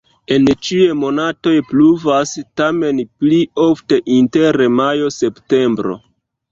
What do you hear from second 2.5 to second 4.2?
tamen pli ofte